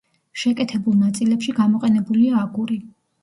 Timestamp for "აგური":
2.47-2.79